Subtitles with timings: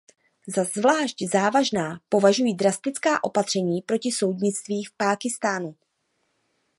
[0.47, 5.75] Za zvlášť závažná považuji drastická opatření proti soudnictví Pákistánu.